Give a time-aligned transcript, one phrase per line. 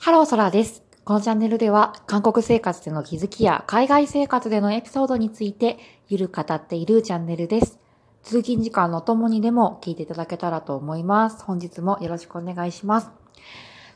[0.00, 0.84] ハローソラです。
[1.04, 5.76] このチャンネルでは、韓国生活での気づきや海外生活でのエピソードについて、
[6.08, 7.80] ゆる語っているチャンネルです。
[8.22, 11.42] 通勤時間のともにでも聞いていただけたらと思います。
[11.44, 13.10] 本日もよろしくお願いします。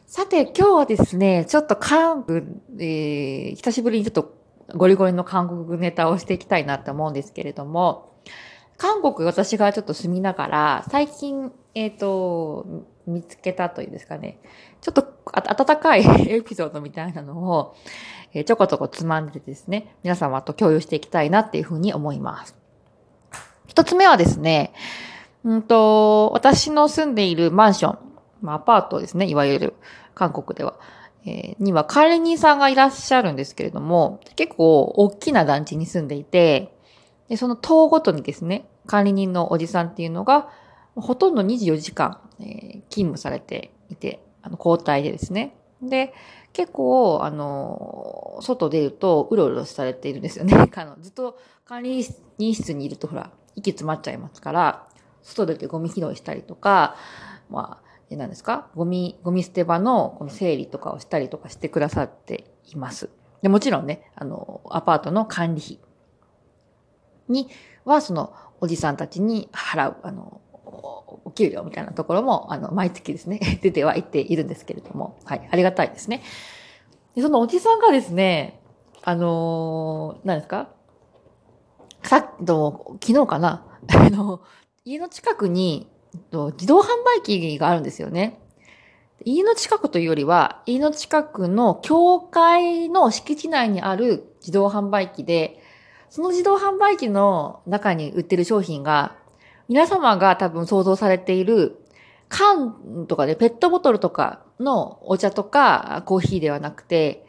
[0.06, 2.46] さて、今日はですね、ちょっと韓国、
[2.80, 4.34] えー、久しぶりにちょっと
[4.74, 8.12] ゴリゴリの韓国ネタをしていきたいなって思うんですけれども、
[8.82, 14.40] 韓国私がちょっと住みながら、最近、えっ、と、見つけたというんですかね、
[14.80, 17.76] ちょっとあ温かい エピソードみたいなのを、
[18.32, 22.56] えーちょこちょこつまんでですね、皆様と共有していきたいなっていうふうに思います。
[23.68, 24.72] 一つ目はですね、
[25.44, 27.98] うんと、私の住んでいるマンション、
[28.40, 29.74] まあ、アパートですね、いわゆる
[30.14, 30.74] 韓国では、
[31.24, 36.76] えーには管理人さんがいらっしゃるんですけれども、結構大きな団地に住んでいて、
[37.28, 40.48] でその棟ごとにですね、管理人のおじさんっていうのが、
[40.96, 45.56] ほとんど24時間、えー勤務されていて、あの交代でですね。
[45.80, 46.12] で、
[46.52, 50.54] 結構、あの、外出るとうろうろされているんですよね。
[50.76, 52.04] あのずっと管理
[52.38, 54.86] 人室にいるとほら、息詰まっちゃいますから、
[55.22, 56.96] 外出てゴミ拾いしたりとか、
[57.48, 58.68] まあ、え何ですか？
[58.74, 63.08] ゴミ、ゴミ捨て場のこの整理とかをしたりとかしてくださっています。
[63.40, 65.78] で、もちろんね、あの、アパートの管理費
[67.28, 67.48] に
[67.84, 70.40] は、その、おじさんたちに払う、あの、
[71.24, 76.22] お給料みたいなところも、あの、毎月ですね、 出てはいっているんですけれども、はい、ありがたいですね。
[77.16, 78.60] で、そのおじさんがですね、
[79.02, 80.68] あのー何ですか？
[82.04, 83.66] さっと、昨日かな？
[83.92, 84.42] あの、
[84.84, 85.88] 家の近くに、
[86.32, 88.38] 自動販売機があるんですよね。
[89.24, 95.61] 家の近くというよりは、家の近くの教会の敷地内にある自動販売機で、
[96.12, 99.16] その自動販売機の中に売ってる商品が、
[99.66, 101.78] 皆様が多分想像されている
[102.28, 107.24] 缶とかで、ペットボトルとかのお茶とかコーヒーではなくて、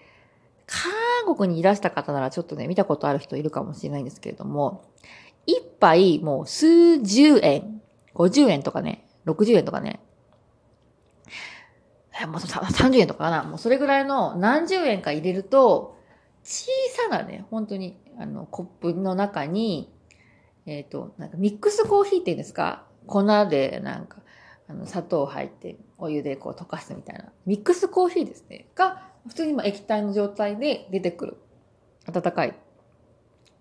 [0.66, 4.84] 韓国にいらした方ならちょっとね、見たことある人いるかもしれないんですけれども、
[5.46, 7.82] 一杯もう数十円、
[8.16, 10.02] 50円とかね、60円とかね、
[12.28, 15.96] もう30円とかかな、もうそれぐらいの何十円か入れると、
[16.44, 16.68] 小
[17.04, 19.94] さなね、本当に、あの、コップの中に、
[20.66, 22.86] えっ、と、なんかミックスコーヒーっていうんですか？
[23.06, 24.18] 粉でなんか、
[24.68, 27.32] あの、砂糖入って、お湯でこう溶かすみたいな。
[27.46, 28.68] ミックスコーヒーですね。
[28.76, 31.38] が、普通に今液体の状態で出てくる。
[32.08, 32.58] 温かい。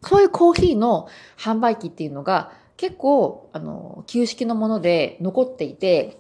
[0.03, 6.19] そういうコーヒーの販売機っていうのが結構、あの、旧式のもので残っていて、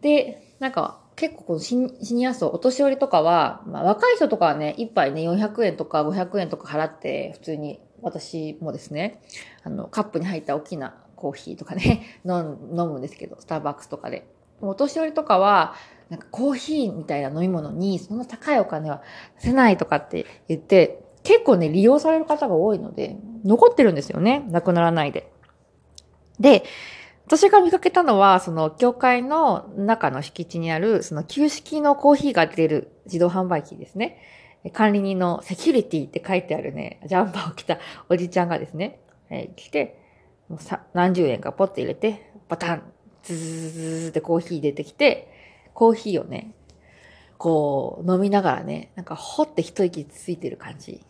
[0.00, 9.20] で、なんか、結構このシニシニア層、お年寄りとかは、まあ、若い人とかはね、一杯ね、400円とか500円とか払って、普通に、私もですね、
[9.62, 14.26] あの、カップに入った大きなコーヒーとかね、 飲むんですけど、スターバックスとかで。
[14.62, 15.74] お年寄りとかは、
[16.08, 19.02] なんかコーヒーみたいな飲み物に、そんな高いお金は
[19.36, 24.42] 出せないとかって言って、結構ね、利用される方が多いので、残ってるんですよね。
[24.48, 25.30] なくならないで。
[26.38, 26.64] で、
[27.30, 34.20] 私が見かけたのは、その、教会の中の敷地にある、その、旧式のコーヒーが出る自動販売機ですね。
[34.72, 38.98] 管理人のセキュリティって書いてあるね、ジャンパーを着たおじちゃんがですね、
[39.30, 40.02] えー来て、
[40.48, 42.92] もうさ何十円かポッて入れて、バタン、
[43.22, 45.32] ズズズズズってコーヒー出てきて、
[45.72, 46.56] コーヒーをね、
[47.38, 51.06] こう、飲みながらね、なんか、ほって一息ついてる感じ。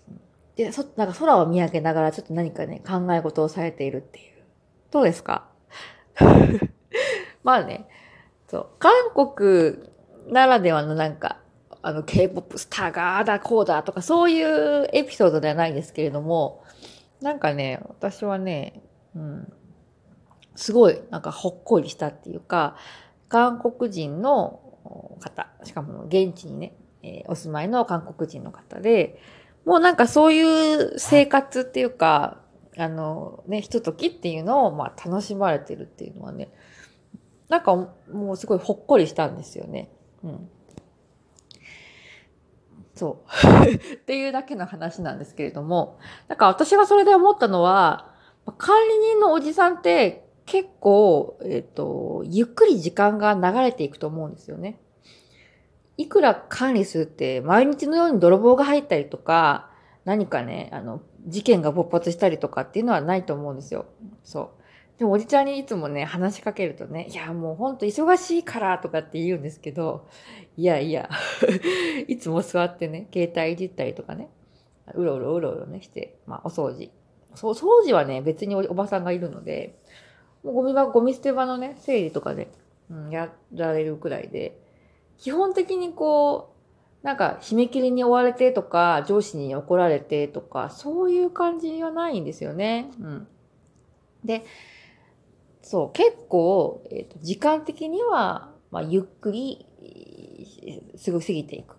[0.54, 4.42] で、そ、なんか空を見上げながら、ちょっと何かね、考え事をされているっていう。
[4.90, 5.49] どうですか
[7.42, 7.88] まあね、
[8.48, 9.78] そう、韓国
[10.28, 11.38] ならではのなんか、
[11.82, 16.62] あの、K-POP スターがだこうだとか、そういうエピソードではないですけれども、
[17.20, 18.82] なんかね、私はね、
[19.14, 19.52] うん、
[20.56, 22.76] すごい、なんかほっこりしたっていうか、
[23.28, 24.60] 韓国人の
[25.20, 29.20] 方、しかも現地にね、えーお住まいの韓国人の方で、
[29.64, 32.39] もうなんかそういう生活っていうか、
[32.80, 36.48] あのね、ひとときっていうのをまあ楽しまれてるっていうのはね、
[37.50, 39.90] なんかもうすごいほっこりしたんですよね。
[40.24, 40.48] うん。
[42.94, 43.66] そう。
[43.96, 48.14] っていうだけの話なんですけれども、なんか私がそれで思ったのは、
[48.56, 54.80] 管理人のおじさんって結構、えっ、と、ゆっくり時間が流れていくと思うんですよね。
[55.98, 59.70] いくら管理するって、毎日のように泥棒が入ったりとか、
[60.06, 63.86] 何かね、あの、事件が勃発したりとかっていうのはないと思うんですよ。
[64.24, 64.60] そう。
[64.98, 70.06] でもおじちゃんにいつもね、話しかけるとね、いや、もうほんと忙しいからとかって言うんですけど、
[70.56, 71.08] いやいや、
[72.06, 74.28] いつも座ってね、携帯いじったりとかね、
[74.94, 76.90] うろうろうろうろねして、まあお掃除。
[77.34, 79.78] そう、掃除はね、別におおばさんがいるので、
[80.42, 82.48] もうゴミ箱、ゴミ捨て場のね、整理とかで、
[82.90, 84.60] うん、やられるくらいで、
[85.16, 86.59] 基本的にこう、
[87.02, 92.90] なんか締め切りに追われてとか、上司に怒られてとか、そういう感じはないんですよね。
[93.00, 93.28] うん。
[94.24, 94.44] で、
[95.62, 99.66] そう、結構、え、ー、と、時間的には、まあ、ゆっくり、
[100.96, 101.76] すぐ過ぎていく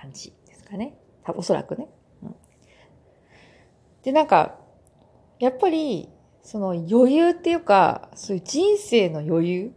[0.00, 0.98] 感じですかね。
[1.28, 1.88] おそらくね。
[2.22, 2.34] うん、
[4.02, 4.58] で、なんか、
[5.38, 6.10] やっぱり、
[6.42, 9.72] その余裕っていうか、そういう人生の余裕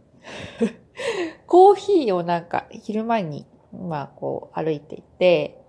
[1.46, 5.62] コーヒーをなんか昼前に、まあこう歩いていて、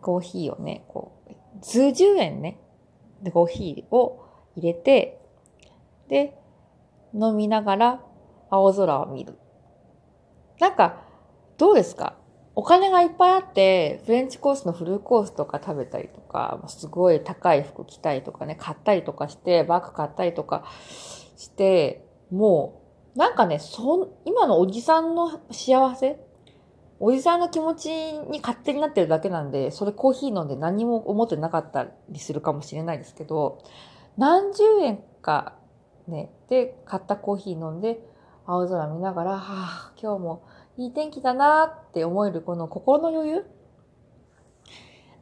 [0.00, 1.32] コーヒーをね、こう、
[1.62, 2.60] 数十円ね、
[3.22, 4.24] でコーヒーを
[4.54, 5.20] 入れて、
[6.08, 6.38] で、
[7.14, 8.00] 飲みながら
[8.50, 9.38] 青空を見る。
[10.60, 11.02] なんか、
[11.56, 12.16] どうですか？
[12.54, 20.64] お金がいっぱいあって、フレンチコースのフルコースとか食べたりとか、すごい高い服着たりとかね、買ったりとかして、バッグ買ったりとか
[21.36, 22.82] して、も
[23.14, 26.18] う、なんかね、そん、今のおじさんの幸せ
[26.98, 33.62] おじさんの気持ちに勝手になってるだけなんで、それコーヒー飲んで何も思ってなかったりするかもしれないですけど、
[34.16, 35.58] 何十円か
[36.08, 38.00] ね、で、買ったコーヒー飲んで、
[38.46, 40.44] 青空見ながら、はあ、今日も
[40.76, 43.46] いい天気だなって思えるこの心の余裕？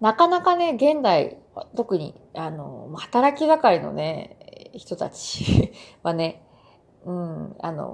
[0.00, 1.38] なかなかね、現代、
[1.74, 5.72] 特に、あの、働き盛りのね、人たち
[6.02, 6.42] はね、
[7.04, 7.86] うん、あの、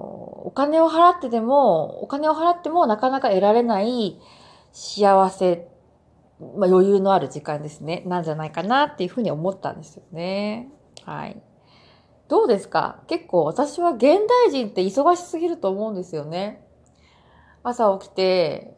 [0.45, 4.19] お金を払ってでも、お金を払ってもなかなか得られない
[4.71, 5.67] 幸せ、
[6.39, 10.71] まあ、余裕のある時間ですね、なんじゃないかなっていうふうに思ったんですよね。
[11.03, 11.41] はい。
[12.29, 13.03] どうですか？
[13.07, 14.03] 結構私は現
[14.45, 16.65] 代人って忙しすぎると思うんですよね。
[17.63, 18.77] 朝起きて、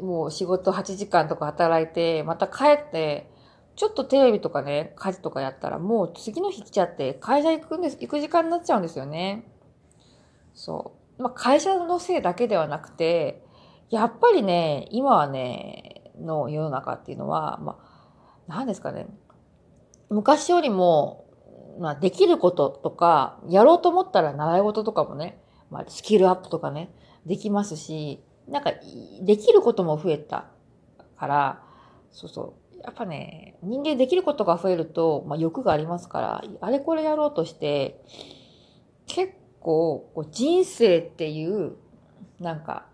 [0.00, 3.30] もう仕事8時間とか働いて、また帰って、
[3.76, 9.44] ちょっとテレビとかね、家事とかやったらもう次の日来ちゃって会社行くんです、行く時間になっちゃうんですよね。
[10.54, 11.22] そう。
[11.22, 13.44] まあ会社のせいだけではなくて、
[13.90, 17.84] やっぱりね、今はね、の世の中っていうのは、まあ、
[18.48, 19.06] 何ですかね。
[20.08, 21.26] 昔よりも、
[21.78, 26.94] まあできることとか、やろうと思ったら習い事とかもね、まあスキルアップとかね、
[27.26, 28.72] できますし、なんか、
[29.20, 30.46] できることも増えた
[31.16, 31.62] から、
[32.10, 32.65] そうそう。
[32.86, 38.00] やっぱね、人間できることが増えると、まあ、欲がありますから、あれこれやろうとして、
[39.06, 41.72] 結構、こう人生っていう、
[42.38, 42.86] なんか、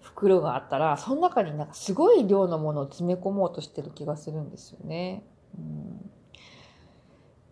[0.00, 5.24] 袋があったら、その中になんかすごい量のものを詰め込もうとしてる気がするんですよね。
[5.56, 6.10] うん、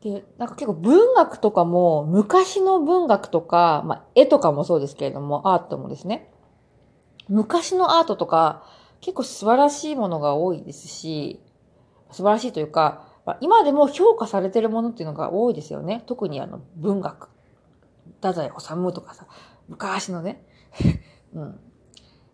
[0.03, 6.31] で、なんか結構文学とかも、昔の文学とか、まあ、絵とかもそうですけれども、アートもですね、
[7.31, 8.65] 昔のアートとか、
[9.01, 11.41] 結構素晴らしいものが多いですし、
[12.11, 13.07] 素晴らしいというか、
[13.41, 16.03] 今でも評価されてるものっていうのが多いですよね。
[16.07, 17.29] 特にあの文学。
[18.21, 19.27] 太宰治とかさ、
[19.69, 20.45] 昔のね。
[21.35, 21.61] うん。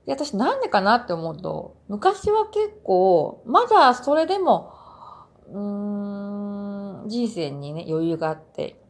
[0.06, 4.72] で、私なんでかなって思うと、昔は結構、まだそれでも、
[5.48, 8.80] うーん、人生にね、余裕があって、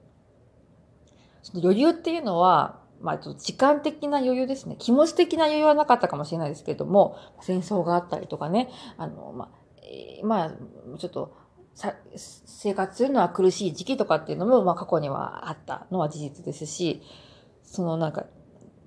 [1.43, 4.77] その余裕っていうのは、まあ、時間的な余裕ですね。
[4.79, 9.64] 気持ち的な余裕はなかったかもしれないですけれども、戦争があったりとかね、あの、まあ、
[10.23, 11.37] まあ、ちょっと、
[11.75, 17.03] 生活するのは苦しい時期とかっていうのも、まあ、過去にはあったのは事実ですし、
[17.63, 18.27] そのなんか、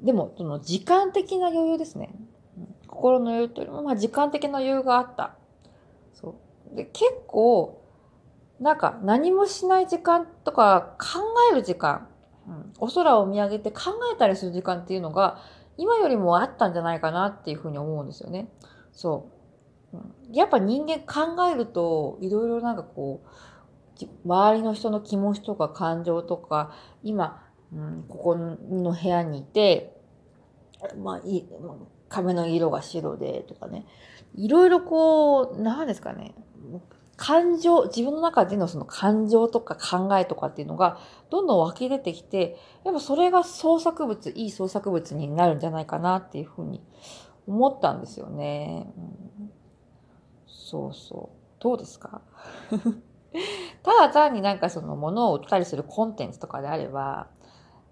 [0.01, 2.15] でも、その時間的な余裕ですね。
[2.87, 5.35] 心の余裕というよりも、まあ、時間的な余裕があった。
[6.13, 6.35] そ
[6.71, 6.75] う。
[6.75, 7.83] で、結構、
[8.59, 11.19] なんか何もしない時間とか考
[11.51, 12.07] える時間
[12.47, 15.41] うん、お空を見上げて考えたりする時間っていうのが
[15.77, 18.49] 今よりもあったんじゃないかなっていうふうに思うんですよね。
[18.93, 19.36] そう。
[20.31, 29.95] やっぱ人間考えるといろいろなんかこう周りの人の気持ちとか感情とか今、うん、ここの部屋にいて、
[30.97, 31.45] まあ、い
[32.09, 33.85] 壁の色が白でとかね。
[34.35, 36.35] いろいろこう何ですかね。
[37.15, 40.99] 感情、自分の中でのその感情とか考えとかっていうのが
[41.31, 46.79] どんどん湧き出てきて、やっぱそれが創作物、いい創作物になるんじゃないかなっていうふうに
[47.47, 48.93] 思ったんですよね。
[49.36, 49.36] うん、
[50.69, 51.61] そうそう。
[51.61, 52.21] どうですか？
[53.83, 57.27] ただ単になんかその物を売ったりするコンテンツとかであれば、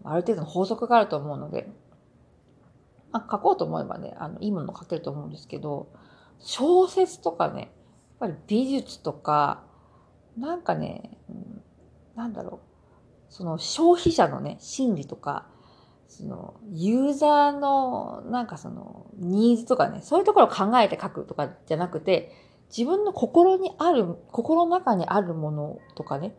[0.03, 1.69] ある程度の法則があると思うので、
[3.11, 5.87] まあ、書こうと思えばね、あの、いいもの書けると思うんですけど、
[6.39, 7.69] 小説とかね、やっ
[8.19, 9.63] ぱり美術とか、
[10.37, 11.63] なんかね、うん、
[12.15, 12.59] なんだろう、
[13.29, 15.47] その消費者のね、心理とか、
[16.07, 22.31] そのユーザーのなんかそのニーズとかね、そういうところを考えて書くとかじゃなくて、
[22.75, 26.35] 自分の心にある、心の中にあるものとかね、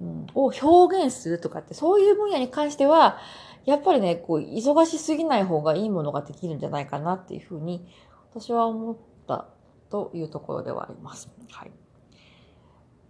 [0.00, 3.18] うん、を表現するとかって、そういう分野に関しては、
[3.64, 7.86] やっぱりね、こう、忙しすぎない方がいいものができるんじゃないかなっていうふうに、
[8.30, 9.46] 私は思った
[9.90, 11.30] というところではあります。
[11.50, 11.70] はい。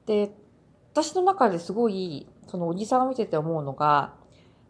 [0.05, 0.35] で、
[0.93, 4.15] 私の中ですごい、そのおじさんを見てて思うのが、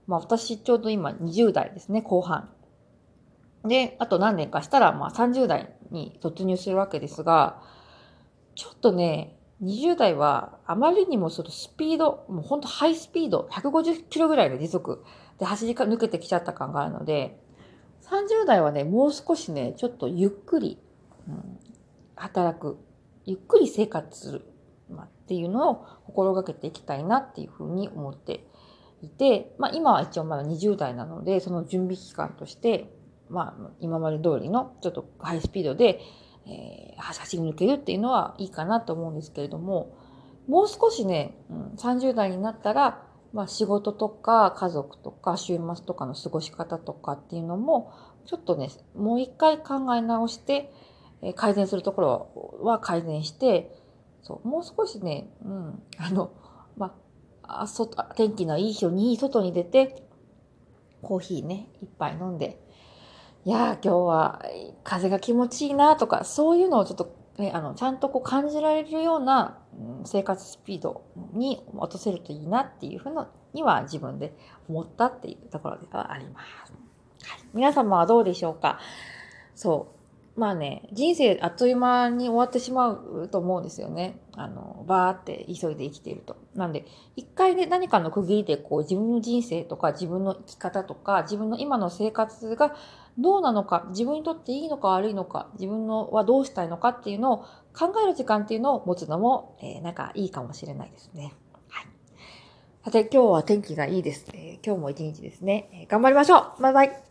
[0.06, 2.50] まあ私ちょうど今20代ですね、後半。
[3.64, 7.62] で、あと何年かしたら、まあ30代に突入するわけですが、
[8.58, 15.04] ちょっとね、20代はあまりにもそのスピード、もうほんとハイスピード、150キロぐらいの時速
[15.38, 17.38] で走りか抜けてきちゃった感があるので、
[18.02, 20.82] 30代はね、もう少しね、ちょっとゆっくり、
[21.28, 21.58] うん、
[22.16, 22.78] 働く、
[23.26, 24.44] ゆっくり生活する、
[24.90, 28.44] まあ、っていうのを心がけていきたいなっていうふうに思って
[29.02, 32.92] いて、まあ今は一応まだ20代なので、その準備期間として、
[33.30, 36.00] まあ今まで通りのちょっとハイスピードで、
[36.48, 39.94] えー、走り抜けるっていうのはいいかなと思うんですけれども、
[40.48, 47.92] もう少しね、うん、30代になったら、まあ仕事とか家族とか週末とかの過ごし方とかっていうのも、
[48.24, 50.72] ちょっとね、もう一回考え直して、
[51.22, 53.74] えー、改善するところは改善して、
[54.22, 56.32] そう、もう少しね、うん、あの、
[56.76, 56.94] ま、
[57.42, 60.02] あ外、天気のいい日に外に出て、
[61.02, 62.60] コーヒーね、一杯飲んで、
[63.50, 64.42] やー今日は
[64.84, 71.02] 風が気持ちいいなとか、そういうのをちょっと、ね、あの、ちゃんとこう感じられるような、うん、生活スピード
[71.32, 74.36] に落とせるといいなっていうふうには自分で
[74.68, 76.72] 思ったっていうところではあります。
[77.30, 77.40] はい。
[77.54, 78.80] 皆様はどうでしょうか？
[79.54, 79.97] そう。
[80.38, 84.20] まあね、人生あっという間に終わってしまうと思うんですよね。
[84.36, 86.36] あの、バーって急いで生きていると。
[86.54, 92.76] なんで、一回ね、何かの区切りでこう自分の人生とか自分の生き方とか自分の今の生活が
[93.18, 97.38] どうなのか、自分にとっていいのか悪いのか、自分のはどうしたいのかっていうのを
[97.76, 101.32] 考える時間っていうのを持つのも、えー、なんかいいかもしれないですね。
[101.68, 101.86] はい。
[102.84, 104.24] さて、今日は天気がいいです。
[104.32, 107.07] えー、今日も一日ですね、えー、頑張りましょうバイバイ